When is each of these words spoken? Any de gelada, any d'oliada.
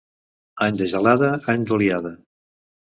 Any 0.69 0.79
de 0.81 0.87
gelada, 0.95 1.31
any 1.57 1.69
d'oliada. 1.71 2.17